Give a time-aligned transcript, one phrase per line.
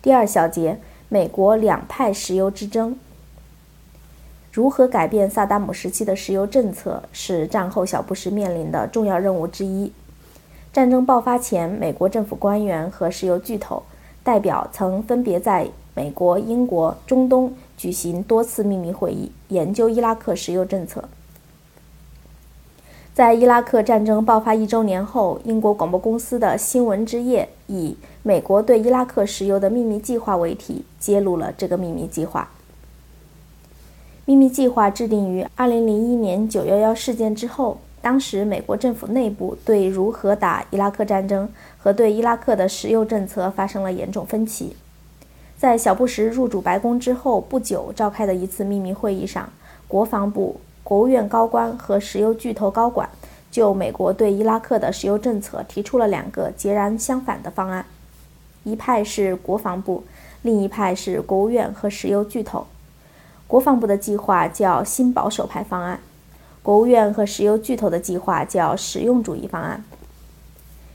[0.00, 2.98] 第二小节，美国两派石油之争。
[4.52, 9.92] 如何改变萨达姆时期的石油政策，是战后小布什面临的重要任务之一。
[10.72, 13.82] 战争爆发前，美国政府官员和石油巨头
[14.24, 21.02] 代表曾分别在美国、英国、中东举行多次秘密会议，研究伊拉克石油政策。
[23.14, 27.94] 在伊拉克战争爆发一周年后，英国广播公司的新闻之夜以
[28.24, 32.48] “美国对伊拉克石油的秘密计划”为题，揭露了这个秘密计划。
[34.24, 44.74] 秘密计划制定于2001年911事件之后，当时美国政府内部对如何打伊拉克战争和对伊拉克的石油政策发生了严重分歧。
[45.58, 49.50] 在小布什入主白宫之后不久召开的一次秘密会议上，
[49.86, 50.58] 国防部。
[50.92, 53.08] 国务院高官和石油巨头高管
[53.50, 57.86] 就美国对伊拉克的石油政策提出了两个截然相反的方案，
[58.62, 60.04] 一派是国防部，
[60.42, 62.66] 另一派是国务院和石油巨头。
[63.46, 65.98] 国防部的计划叫新保守派方案，
[66.62, 69.82] 国务院和石油巨头的计划叫实用主义方案。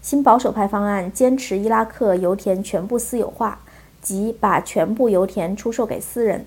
[0.00, 3.58] 新保守派方案坚持伊拉克油田全部私有化，
[4.00, 6.46] 即把全部油田出售给私人。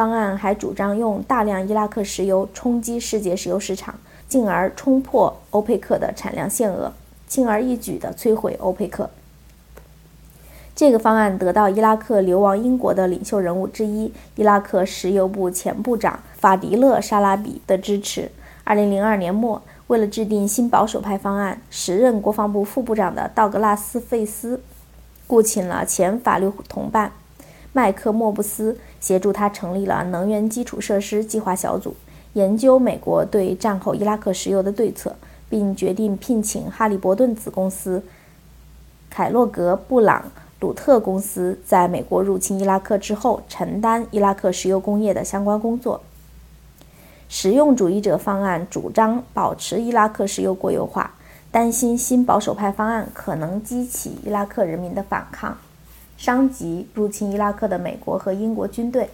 [0.00, 3.94] 方案还主张用大量伊拉克石油冲击世界石油市场，
[4.26, 6.90] 进而冲破欧佩克的产量限额，
[7.28, 9.10] 轻而易举地摧毁欧佩克。
[10.74, 18.30] 这个方案得到伊拉克流亡英国的领袖人物之一——伊拉克石油部前部长法迪勒·沙拉比的支持。
[18.64, 24.62] 2002年末，为了制定新保守派方案，时任国防部副部长的道格拉斯·费斯
[25.26, 27.12] 雇请了前法律同伴。
[27.72, 31.94] 麦克莫布斯协助他成立了能源基础设施计划小组，
[32.32, 35.14] 研究美国对战后伊拉克石油的对策，
[35.48, 38.02] 并决定聘请哈利伯顿子公司、
[39.08, 46.02] 凯洛格布朗鲁特公司在美国入侵伊拉克之后承担伊拉克石油工业的相关工作。
[47.28, 51.14] 实用主义者方案主张保持伊拉克石油国有化，
[51.52, 55.56] 担心新保守派方案可能激起伊拉克人民的反抗。
[56.20, 59.08] 伤及入侵伊拉克的美国和英国军队。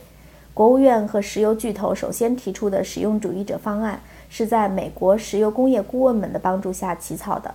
[0.52, 7.54] 国务院和石油巨头首先提出的实用主义者方案，是在美国石油工业顾问们的帮助下起草的。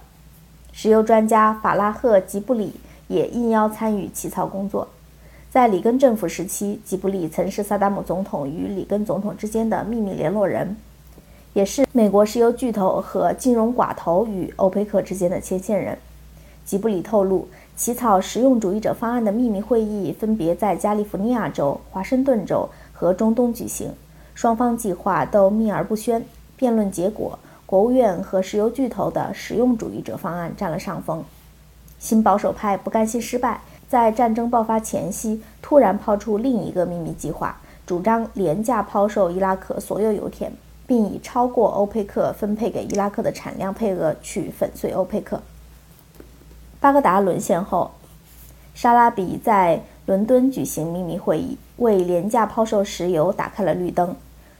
[0.71, 2.71] 石油专家法拉赫·吉布里
[3.09, 4.87] 也应邀参与起草工作。
[5.49, 10.77] 在里根政府时期，吉布里曾是萨达姆总统与里根总统之间的秘密联络人，
[11.51, 15.97] 也是美国石油巨头和金融寡头与欧佩克之间的牵线人。
[16.63, 17.45] 吉布里透露。
[17.75, 23.91] 起草实用主义者方案的秘密会议分别在加利福尼亚州、华盛顿州和中东举行，
[24.35, 26.23] 双方计划都秘而不宣。
[26.55, 31.23] 辩论结果，国务院和石油巨头的实用主义者方案占了上风。
[31.97, 40.51] 新保守派不甘心失败，在战争爆发前夕突然抛出另一个秘密计划，主张廉价抛售伊拉克所有油田，
[40.85, 45.41] 并以超过欧佩克分配给伊拉克的产量配额去粉碎欧佩克。
[46.81, 47.91] 巴格达沦陷后，
[48.73, 54.15] 沙拉比在伦敦举行秘密会议，为廉价抛售石油打开了绿灯。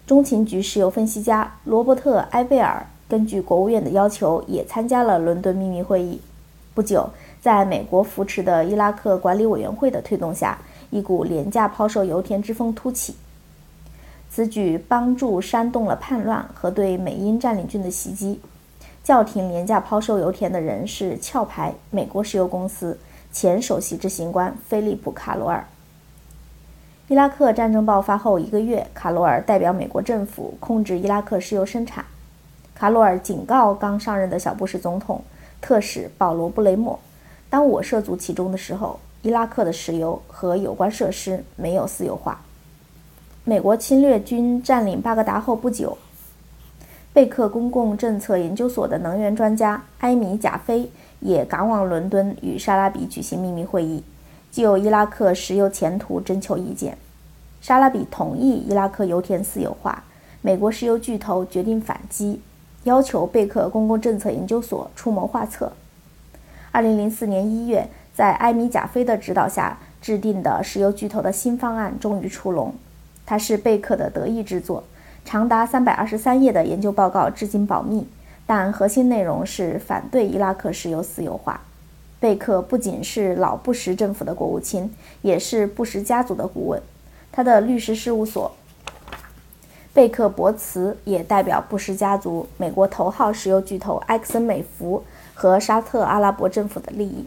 [0.06, 6.22] 中情局石油分析家罗伯特·埃贝尔根据国务院的要求，也参加了伦敦秘密会议。
[6.76, 7.10] 不久，
[7.42, 10.60] 在美国扶持的伊拉克管理委员会的推动下，
[10.92, 13.16] 一股廉价抛售油田之风突起。
[14.30, 18.40] 此举帮助煽动了叛乱和对美英占领军的袭击。
[19.04, 23.00] 叫停廉价抛售油田的人是壳牌美国石油公司
[23.32, 25.66] 前首席执行官菲利普·卡罗尔。
[27.08, 32.06] 伊拉克战争爆发后一个月，卡罗尔代表美国政府控制伊拉克石油生产。
[32.76, 35.22] 卡罗尔警告刚上任的小布什总统
[35.60, 36.98] 特使保罗·布雷默
[37.50, 42.42] ：“当我涉足其中的时候，伊拉克的石油和有关设施没有私有化。”
[43.44, 45.98] 美国侵略军占领巴格达后不久。
[47.14, 50.90] 贝克公共政策研究所的能源专家埃米·贾菲
[51.20, 54.02] 也赶往伦敦与沙拉比举行秘密会议，
[54.50, 56.98] 就伊拉克石油前途征求意见。
[57.60, 60.06] 沙拉比同意伊拉克油田私有化，
[60.42, 62.40] 美国石油巨头决定反击，
[62.86, 65.74] 要求贝克公共政策研究所出谋划策。
[66.72, 72.74] 2004年1月，在埃米·贾菲的指导下制定的石油巨头的新方案终于出笼，
[73.26, 74.82] 它是贝克的得意之作。
[75.24, 78.06] 长达三百二十三页的研究报告至今保密，
[78.46, 81.62] 但核心内容是反对伊拉克石油私有化。
[82.20, 86.82] 贝克不仅是老布什政府的国务卿，也是布什家族的顾问。
[87.32, 88.52] 他的律师事务所
[89.94, 95.04] 贝克伯茨也代表布什家族、美国头号石油巨头埃克森美孚
[95.34, 97.26] 和沙特阿拉伯政府的利益。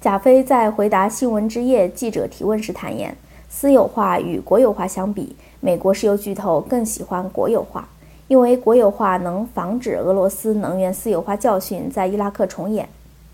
[0.00, 3.16] 贾飞在回答《新闻之夜》记者提问时坦言，
[3.54, 7.86] 私有化与国有化相比，美国石油巨头更喜欢国有化，
[8.26, 12.88] 因为国有化能防止俄罗斯能源私有化教训在伊拉克重演。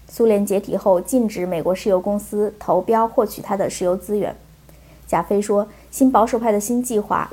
[0.08, 4.34] 苏联解体后，禁止美国石油公司投标获取它的石油资源。
[5.06, 7.30] 贾飞说，新保守派的新计划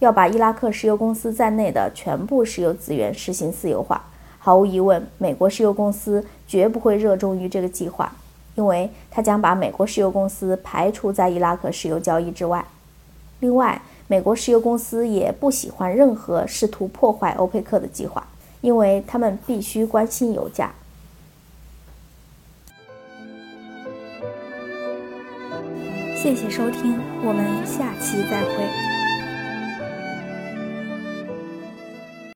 [0.00, 4.04] 要把伊拉克石油公司在内的全部石油资源实行私有化。
[4.38, 8.12] 毫无疑问，美国石油公司绝不会热衷于这个计划，
[8.54, 12.64] 因为它将把美国石油公司排除在伊拉克石油交易之外。
[13.40, 18.26] 另外，美国石油公司也不喜欢任何试图破坏欧佩克的计划，
[18.60, 20.72] 因为他们必须关心油价。
[26.16, 28.93] 谢谢收听，我们下期再会。